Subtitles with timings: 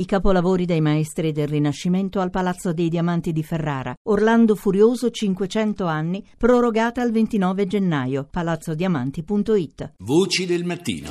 [0.00, 3.94] I capolavori dei maestri del Rinascimento al Palazzo dei Diamanti di Ferrara.
[4.04, 8.26] Orlando Furioso 500 anni, prorogata al 29 gennaio.
[8.30, 9.92] palazzodiamanti.it.
[9.98, 11.10] Voci del mattino.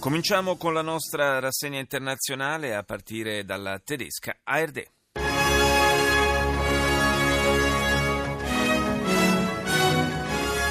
[0.00, 4.84] Cominciamo con la nostra rassegna internazionale a partire dalla tedesca ARD.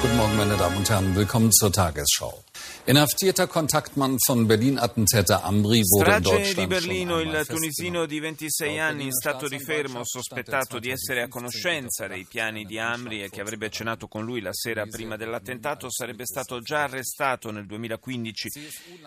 [0.02, 1.14] Guten Morgen, meine Damen und Herren.
[1.14, 2.44] Willkommen zur Tagesschau.
[2.90, 8.80] Inhaftierter Kontaktmann von Berlin-Attentäter Amri wurde in Strage di Deutschland Berlino, il tunisino di 26
[8.80, 13.30] anni in stato di fermo, sospettato di essere a conoscenza dei piani di Amri e
[13.30, 18.48] che avrebbe cenato con lui la sera prima dell'attentato, sarebbe stato già arrestato nel 2015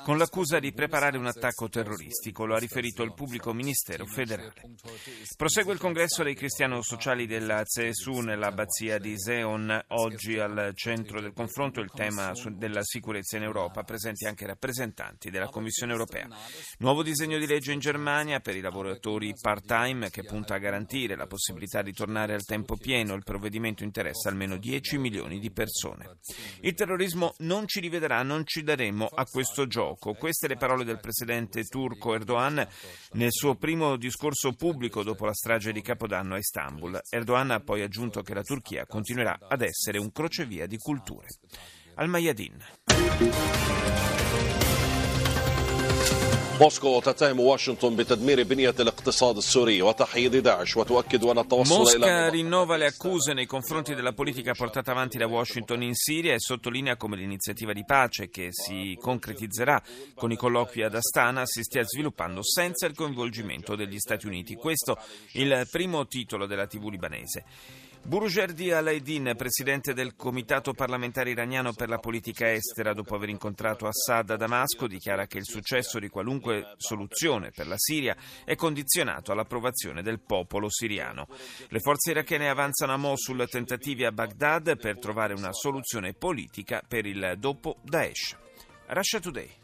[0.05, 4.53] con l'accusa di preparare un attacco terroristico, lo ha riferito il pubblico ministero federale.
[5.35, 11.81] Prosegue il congresso dei cristiano-sociali della CSU nell'abbazia di Seon, oggi al centro del confronto
[11.81, 16.27] il tema della sicurezza in Europa, presenti anche rappresentanti della Commissione europea.
[16.77, 21.25] Nuovo disegno di legge in Germania per i lavoratori part-time che punta a garantire la
[21.25, 23.15] possibilità di tornare al tempo pieno.
[23.15, 26.17] Il provvedimento interessa almeno 10 milioni di persone.
[26.61, 30.13] Il terrorismo non ci rivedrà, non ci daremo a questo gioco.
[30.13, 32.67] Queste le parole del presidente turco Erdogan
[33.13, 36.99] nel suo primo discorso pubblico dopo la strage di Capodanno a Istanbul.
[37.09, 41.27] Erdogan ha poi aggiunto che la Turchia continuerà ad essere un crocevia di culture
[41.94, 42.56] Al Mayadin.
[46.60, 52.76] موسكو تتهم واشنطن بتدمير بنية الاقتصاد السوري وتحييد داعش وتؤكد أن التوصل Mosca إلى rinnova
[52.76, 57.16] le accuse nei confronti della politica portata avanti da Washington in Siria e sottolinea come
[57.16, 59.80] l'iniziativa di pace che si concretizzerà
[60.14, 64.56] con i colloqui ad Astana si stia sviluppando senza il coinvolgimento degli Stati Uniti.
[64.56, 64.98] Questo
[65.34, 67.44] il primo titolo della TV libanese.
[68.05, 74.29] Burujerdi Alaeddin, presidente del Comitato parlamentare iraniano per la politica estera, dopo aver incontrato Assad
[74.29, 80.03] a Damasco, dichiara che il successo di qualunque soluzione per la Siria è condizionato all'approvazione
[80.03, 81.27] del popolo siriano.
[81.69, 87.05] Le forze irachene avanzano a Mosul tentativi a Baghdad per trovare una soluzione politica per
[87.05, 88.35] il dopo Daesh.
[88.87, 89.62] Russia Today.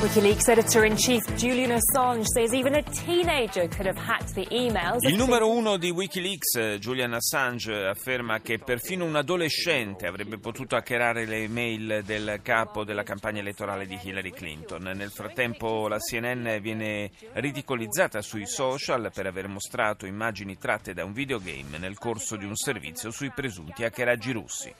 [0.00, 5.02] WikiLeaks editor-in-chief Julian Assange says even a teenager could have hacked the emails.
[5.02, 11.26] Il numero uno di Wikileaks, Julian Assange, afferma che perfino un adolescente avrebbe potuto hackerare
[11.26, 14.84] le email del capo della campagna elettorale di Hillary Clinton.
[14.84, 21.12] Nel frattempo la CNN viene ridicolizzata sui social per aver mostrato immagini tratte da un
[21.12, 24.74] videogame nel corso di un servizio sui presunti hackeraggi russi.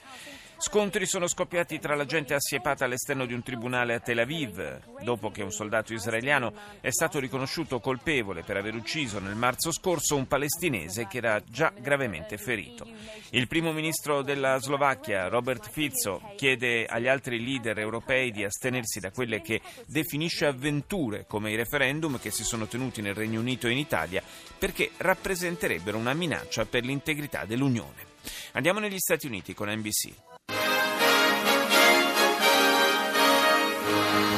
[0.63, 5.31] Scontri sono scoppiati tra la gente assiepata all'esterno di un tribunale a Tel Aviv, dopo
[5.31, 10.27] che un soldato israeliano è stato riconosciuto colpevole per aver ucciso nel marzo scorso un
[10.27, 12.87] palestinese che era già gravemente ferito.
[13.31, 19.11] Il primo ministro della Slovacchia, Robert Fico, chiede agli altri leader europei di astenersi da
[19.13, 23.71] quelle che definisce avventure come i referendum che si sono tenuti nel Regno Unito e
[23.71, 24.23] in Italia
[24.59, 28.09] perché rappresenterebbero una minaccia per l'integrità dell'Unione.
[28.53, 30.30] Andiamo negli Stati Uniti con NBC.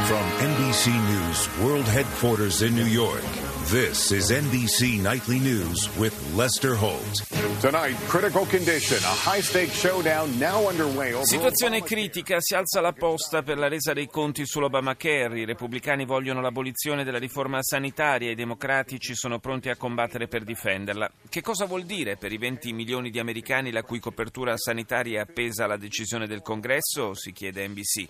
[0.06, 3.22] From NBC News World Headquarters in New York,
[3.66, 7.22] this is NBC Nightly News with Lester Holt.
[7.60, 13.58] Tonight, critical condition, a high-stakes showdown now underway Situazione critica, si alza la posta per
[13.58, 15.38] la resa dei conti sull'Obamacare.
[15.38, 20.42] I repubblicani vogliono l'abolizione della riforma sanitaria e i democratici sono pronti a combattere per
[20.42, 21.08] difenderla.
[21.28, 25.22] Che cosa vuol dire per i 20 milioni di americani la cui copertura sanitaria è
[25.22, 27.14] appesa alla decisione del Congresso?
[27.14, 28.06] Si chiede NBC.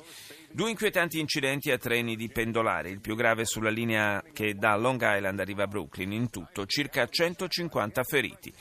[0.51, 5.01] Due inquietanti incidenti a treni di pendolari, il più grave sulla linea che da Long
[5.01, 6.11] Island arriva a Brooklyn.
[6.11, 8.53] In tutto circa 150 feriti.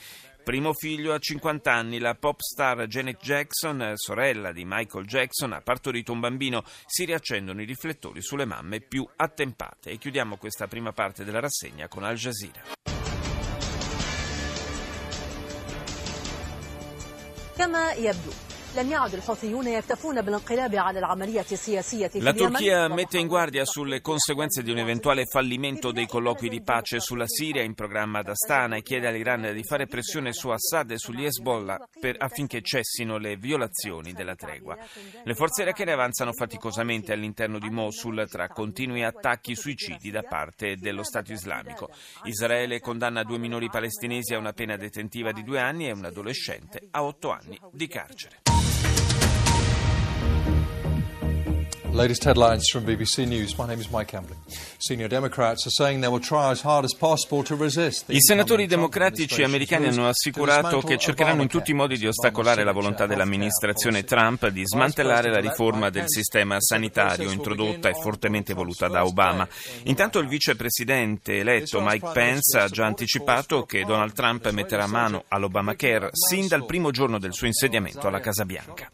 [0.43, 5.61] Primo figlio a 50 anni, la pop star Janet Jackson, sorella di Michael Jackson, ha
[5.61, 6.63] partorito un bambino.
[6.85, 9.89] Si riaccendono i riflettori sulle mamme più attempate.
[9.89, 12.61] E chiudiamo questa prima parte della rassegna con Al Jazeera.
[17.57, 18.31] كما يبدو
[18.75, 23.65] لم يعد الحوثيون يكتفون بالانقلاب على العملية السياسية في La اليمن Turchia mette in guardia
[23.65, 28.29] sulle conseguenze di un eventuale fallimento dei colloqui di pace sulla Siria in programma ad
[28.29, 33.17] Astana e chiede all'Iran di fare pressione su Assad e sugli Hezbollah per- affinché cessino
[33.17, 34.77] le violazioni della tregua.
[35.23, 41.03] Le forze irachene avanzano faticosamente all'interno di Mosul tra continui attacchi suicidi da parte dello
[41.03, 41.89] Stato islamico.
[42.25, 46.87] Israele condanna due minori palestinesi a una pena detentiva di due anni e un adolescente
[46.91, 48.60] a otto anni di carcere.
[48.62, 48.91] Show.
[51.94, 53.54] Latest headlines from BBC News.
[53.58, 54.36] My name is Mike Campbell.
[54.78, 58.08] Senior Democrats are saying they will try as hard as possible to resist.
[58.08, 62.72] I senatori democratici americani hanno assicurato che cercheranno in tutti i modi di ostacolare la
[62.72, 69.04] volontà dell'amministrazione Trump di smantellare la riforma del sistema sanitario introdotta e fortemente voluta da
[69.04, 69.46] Obama.
[69.84, 76.08] Intanto il vicepresidente eletto Mike Pence ha già anticipato che Donald Trump metterà mano all'Obamacare
[76.12, 78.90] sin dal primo giorno del suo insediamento alla Casa Bianca.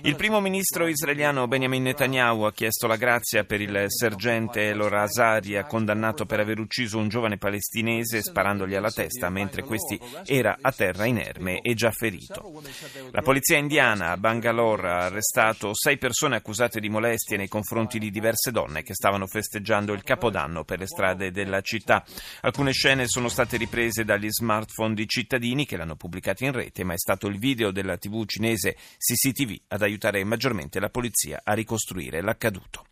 [0.00, 4.94] Il primo ministro israeliano Benjamin Netanyahu Netanyahu ha chiesto la grazia per il sergente Elor
[4.94, 10.70] Azaria, condannato per aver ucciso un giovane palestinese sparandogli alla testa mentre questi era a
[10.72, 12.62] terra inerme e già ferito.
[13.10, 18.10] La polizia indiana a Bangalore ha arrestato sei persone accusate di molestie nei confronti di
[18.10, 22.04] diverse donne che stavano festeggiando il Capodanno per le strade della città.
[22.42, 26.94] Alcune scene sono state riprese dagli smartphone di cittadini che l'hanno pubblicata in rete, ma
[26.94, 32.19] è stato il video della TV cinese CCTV ad aiutare maggiormente la polizia a ricostruire
[32.20, 32.84] l'accaduto.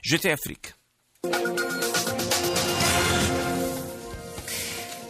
[0.00, 0.74] GT Afrique.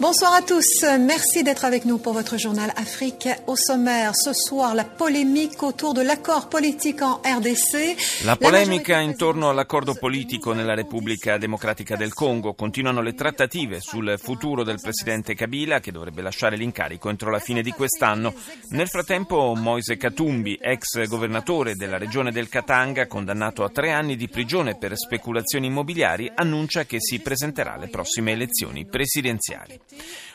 [0.02, 0.84] Bonsoir à tous.
[0.98, 3.28] Merci d'être avec nous pour votre journal Afrique.
[3.46, 8.24] Au sommaire, ce soir, la polémique autour de l'accord politique en RDC.
[8.24, 12.54] La polemica intorno all'accordo politico nella Repubblica Democratica del Congo.
[12.54, 17.62] Continuano le trattative sul futuro del presidente Kabila, che dovrebbe lasciare l'incarico entro la fine
[17.62, 18.34] di quest'anno.
[18.70, 24.28] Nel frattempo, Moise Katumbi, ex governatore della regione del Katanga, condannato a tre anni di
[24.28, 29.78] prigione per speculazioni immobiliari, annuncia che si presenterà alle prossime elezioni presidenziali.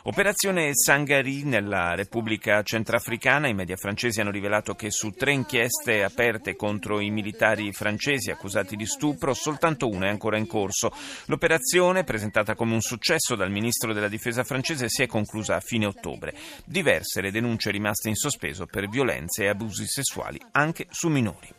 [0.03, 3.49] Operazione Sangari nella Repubblica Centrafricana.
[3.49, 8.75] I media francesi hanno rivelato che su tre inchieste aperte contro i militari francesi accusati
[8.75, 10.93] di stupro, soltanto una è ancora in corso.
[11.25, 15.85] L'operazione, presentata come un successo dal ministro della difesa francese, si è conclusa a fine
[15.85, 16.33] ottobre.
[16.63, 21.49] Diverse le denunce rimaste in sospeso per violenze e abusi sessuali anche su minori.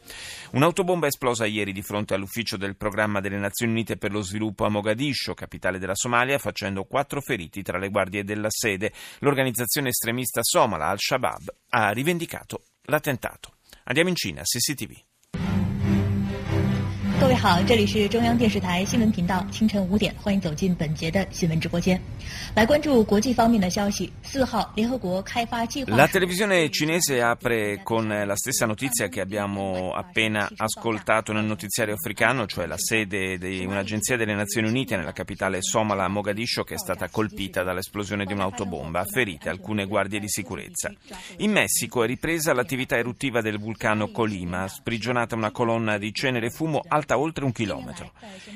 [0.51, 4.65] Un'autobomba è esplosa ieri di fronte all'ufficio del programma delle Nazioni Unite per lo sviluppo
[4.65, 8.93] a Mogadiscio, capitale della Somalia, facendo quattro feriti tra le guardie della sede.
[9.19, 13.57] L'organizzazione estremista somala Al-Shabaab ha rivendicato l'attentato.
[13.85, 15.08] Andiamo in Cina, CCTV.
[17.38, 22.00] 各位好，这里是中央电视台新闻频道，清晨五点，欢迎走进本节的新闻直播间，
[22.56, 24.12] 来关注国际方面的消息。
[24.24, 25.96] 四号，联合国开发计划。
[25.96, 32.66] La televisione cinese apre con la stessa notizia che abbiamo appena ascoltato nel notiziario africano, cioè
[32.66, 37.64] la sede di un'agenzia delle Nazioni Unite nella capitale somala Mogadiscio che è stata colpita
[37.64, 40.92] dall'esplosione di un'autobomba, ferite alcune guardie di sicurezza.
[41.38, 46.50] In Messico è ripresa l'attività eruttiva del vulcano Colima, sprigionata una colonna di cenere e
[46.50, 48.13] fumo al alta oltre un chilometro.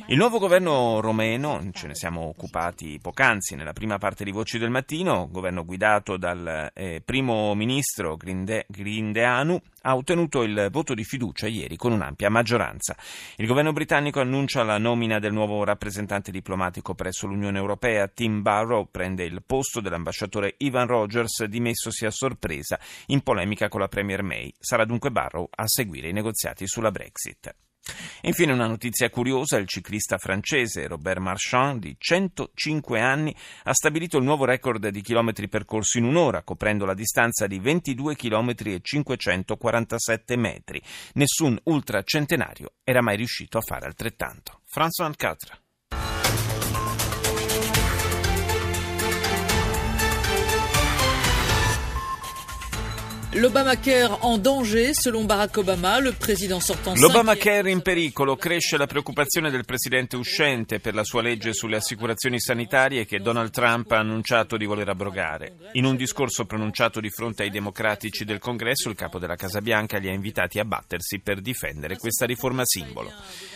[0.06, 4.70] Il nuovo governo romeno, ce ne siamo occupati poc'anzi nella prima parte di Voci del
[4.70, 11.46] Mattino, governo guidato dal eh, primo ministro Grinde, Grindeanu, ha ottenuto il voto di fiducia
[11.46, 12.96] ieri con un'ampia maggioranza.
[13.36, 18.08] Il governo britannico annuncia la nomina del nuovo rappresentante diplomatico presso l'Unione Europea.
[18.08, 23.88] Tim Barrow prende il posto dell'ambasciatore Ivan Rogers, dimessosi a sorpresa in polemica con la
[23.88, 24.52] Premier May.
[24.58, 27.54] Sarà dunque Barrow a seguire i negoziati sulla Brexit.
[28.22, 33.34] Infine una notizia curiosa, il ciclista francese Robert Marchand di 105 anni
[33.64, 38.14] ha stabilito il nuovo record di chilometri percorsi in un'ora, coprendo la distanza di 22
[38.14, 40.80] km e 547 metri.
[41.14, 44.60] Nessun ultracentenario era mai riuscito a fare altrettanto.
[44.72, 45.61] François Catra.
[53.34, 56.94] L'Obamacare en danger, selon Barack Obama, le président sortant.
[56.98, 62.38] L'Obamacare in pericolo, cresce la preoccupazione del presidente uscente per la sua legge sulle assicurazioni
[62.38, 65.54] sanitarie che Donald Trump ha annunciato di voler abrogare.
[65.72, 69.96] In un discorso pronunciato di fronte ai democratici del Congresso, il capo della Casa Bianca
[69.96, 73.10] li ha invitati a battersi per difendere questa riforma simbolo.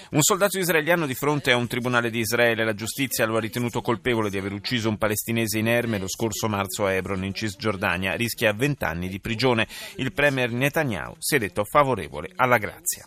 [0.08, 3.82] Un soldato israeliano di fronte a un tribunale di Israele, la giustizia lo ha ritenuto
[3.82, 8.54] colpevole di aver ucciso un palestinese inerme lo scorso marzo a Hebron in Cisgiordania, rischia
[8.54, 9.65] 20 anni di prigione
[9.96, 13.04] il premier Netanyahu si è detto favorevole alla grazia.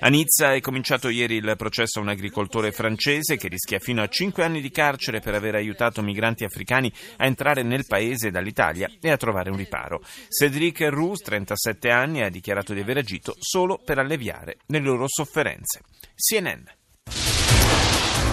[0.00, 4.08] A Nizza è cominciato ieri il processo a un agricoltore francese che rischia fino a
[4.08, 9.10] 5 anni di carcere per aver aiutato migranti africani a entrare nel paese dall'Italia e
[9.10, 10.02] a trovare un riparo.
[10.28, 15.80] Cédric Roux, 37 anni, ha dichiarato di aver agito solo per alleviare le loro sofferenze.
[16.14, 16.64] CNN.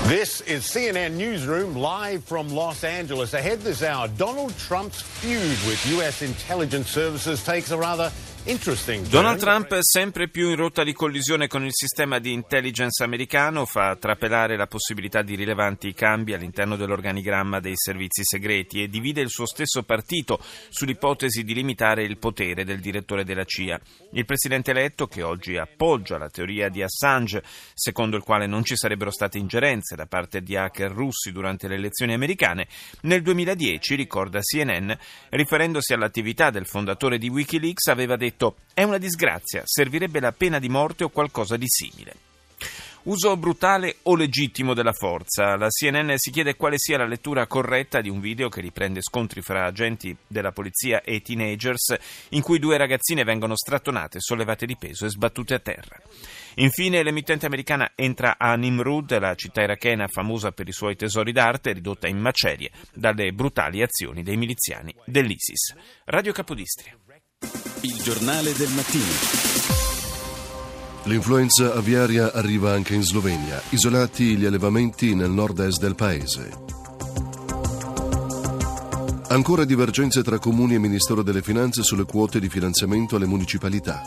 [0.08, 3.34] This is CNN Newsroom live from Los Angeles.
[3.34, 6.22] Ahead this hour, Donald Trump's feud with U.S.
[6.22, 8.12] intelligence services takes a rather
[9.08, 13.96] Donald Trump, sempre più in rotta di collisione con il sistema di intelligence americano, fa
[13.96, 19.46] trapelare la possibilità di rilevanti cambi all'interno dell'organigramma dei servizi segreti e divide il suo
[19.46, 23.80] stesso partito sull'ipotesi di limitare il potere del direttore della CIA.
[24.12, 28.76] Il presidente eletto, che oggi appoggia la teoria di Assange, secondo il quale non ci
[28.76, 32.68] sarebbero state ingerenze da parte di hacker russi durante le elezioni americane,
[33.04, 34.92] nel 2010, ricorda CNN,
[35.30, 40.58] riferendosi all'attività del fondatore di Wikileaks, aveva detto detto è una disgrazia, servirebbe la pena
[40.58, 42.16] di morte o qualcosa di simile.
[43.04, 45.58] Uso brutale o legittimo della forza?
[45.58, 49.42] La CNN si chiede quale sia la lettura corretta di un video che riprende scontri
[49.42, 51.96] fra agenti della polizia e teenagers
[52.30, 56.00] in cui due ragazzine vengono strattonate, sollevate di peso e sbattute a terra.
[56.56, 61.74] Infine l'emittente americana entra a Nimrud, la città irachena famosa per i suoi tesori d'arte,
[61.74, 65.76] ridotta in macerie dalle brutali azioni dei miliziani dell'ISIS.
[66.06, 66.98] Radio Capodistria.
[67.82, 69.52] Il giornale del mattino.
[71.06, 76.50] L'influenza aviaria arriva anche in Slovenia, isolati gli allevamenti nel nord-est del paese.
[79.28, 84.02] Ancora divergenze tra comuni e Ministero delle Finanze sulle quote di finanziamento alle municipalità.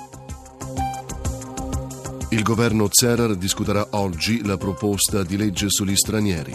[2.31, 6.52] Il governo Zerar discuterà oggi la proposta di legge sugli stranieri.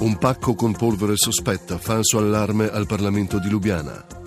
[0.00, 4.17] Un pacco con polvere sospetta, falso allarme al Parlamento di Lubiana.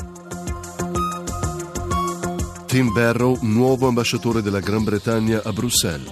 [2.71, 6.09] Tim Barrow, nuovo ambasciatore della Gran Bretagna a Bruxelles.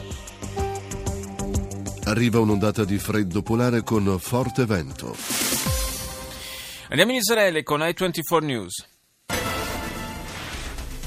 [2.04, 5.16] Arriva un'ondata di freddo polare con forte vento.
[6.89, 8.88] Andiamo in Israele con i24 News.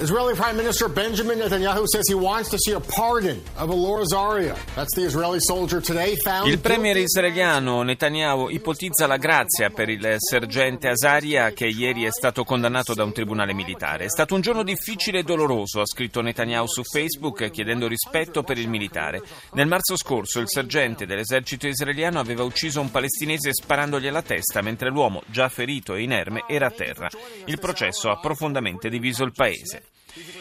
[0.03, 4.57] Israeli Prime Minister Benjamin Netanyahu says he wants to see a pardon of Alor Zaria.
[4.75, 6.49] That's the Israeli soldier today found.
[6.49, 12.43] Il premier israeliano Netanyahu ipotizza la grazia per il sergente Azaria che ieri è stato
[12.43, 14.07] condannato da un tribunale militare.
[14.07, 18.59] È stato un giorno difficile e doloroso, ha scritto Netanyahu su Facebook chiedendo rispetto per
[18.59, 19.23] il militare.
[19.53, 24.91] Nel marzo scorso il sergente dell'esercito israeliano aveva ucciso un palestinese sparandogli alla testa mentre
[24.91, 27.09] l'uomo, già ferito e inerme, era a terra.
[27.45, 29.91] Il processo ha profondamente diviso il paese.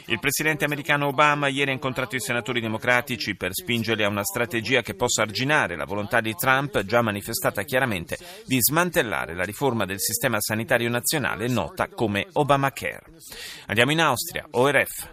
[0.07, 4.81] Il presidente americano Obama ieri ha incontrato i senatori democratici per spingerli a una strategia
[4.81, 9.99] che possa arginare la volontà di Trump, già manifestata chiaramente, di smantellare la riforma del
[9.99, 13.03] sistema sanitario nazionale nota come Obamacare.
[13.67, 15.09] Andiamo in Austria, ORF.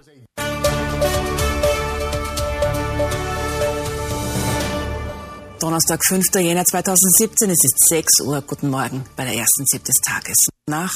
[5.58, 6.40] Donnerstag, 5.
[6.40, 7.50] Jänner 2017.
[7.50, 8.42] Es ist 6 Uhr.
[8.42, 10.57] Guten Morgen bei der ersten ZIP des Tages.
[10.68, 10.92] Nach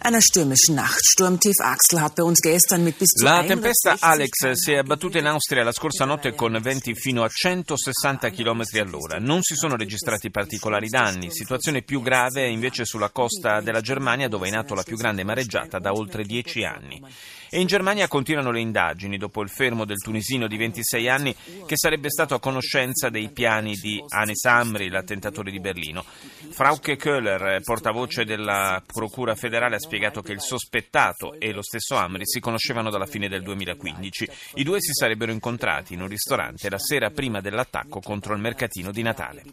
[0.00, 1.00] einer stürmischen Nacht.
[1.04, 5.18] Sturmtief Axel hat bei uns gestern mit bis zu La tempesta Alex si è abbattuta
[5.18, 9.18] in Austria la scorsa notte con venti fino a 160 km all'ora.
[9.18, 11.32] Non si sono registrati particolari danni.
[11.32, 14.96] Situazione più grave è invece sulla costa della Germania dove è in atto la più
[14.96, 17.02] grande mareggiata da oltre dieci anni.
[17.50, 21.34] E in Germania continuano le indagini dopo il fermo del tunisino di 26 anni
[21.66, 26.04] che sarebbe stato a conoscenza dei piani di Anis Amri, l'attentatore di Berlino.
[26.50, 32.26] Frauke Köhler, portavoce della Procura federale, ha spiegato che il sospettato e lo stesso Amri
[32.26, 34.28] si conoscevano dalla fine del 2015.
[34.54, 38.90] I due si sarebbero incontrati in un ristorante la sera prima dell'attacco contro il mercatino
[38.90, 39.44] di Natale.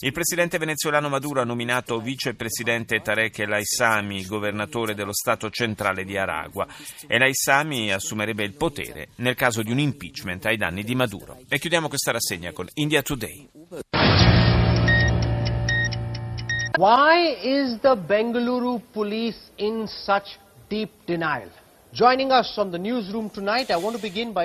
[0.00, 6.16] Il presidente venezuelano Maduro ha nominato vicepresidente Tarek El Aissami, governatore dello Stato centrale di
[6.16, 6.66] Aragua.
[7.06, 11.40] El Aissami assumerebbe il potere nel caso di un impeachment ai danni di Maduro.
[11.48, 14.33] E chiudiamo questa rassegna con India Today.
[16.76, 20.38] Why is the Bengaluru police in such
[20.68, 21.50] deep denial?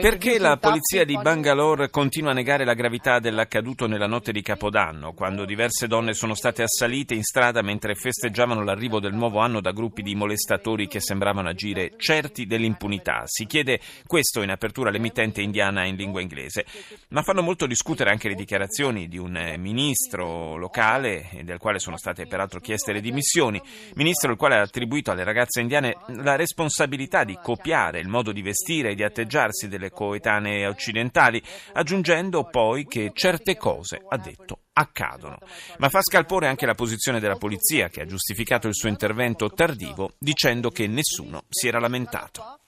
[0.07, 5.13] Perché la polizia di Bangalore continua a negare la gravità dell'accaduto nella notte di Capodanno,
[5.13, 9.71] quando diverse donne sono state assalite in strada mentre festeggiavano l'arrivo del nuovo anno da
[9.71, 13.23] gruppi di molestatori che sembravano agire certi dell'impunità?
[13.25, 16.67] Si chiede questo in apertura all'emittente indiana in lingua inglese.
[17.07, 21.97] Ma fanno molto discutere anche le dichiarazioni di un eh, ministro locale, del quale sono
[21.97, 23.59] state peraltro chieste le dimissioni,
[23.95, 28.41] ministro il quale ha attribuito alle ragazze indiane la responsabilità di copiare il modo di
[28.41, 31.41] vestire e di atteggiarsi delle coetanee occidentali,
[31.73, 35.37] aggiungendo poi che certe cose, ha detto, accadono.
[35.77, 40.13] Ma fa scalpore anche la posizione della polizia, che ha giustificato il suo intervento tardivo
[40.17, 42.59] dicendo che nessuno si era lamentato.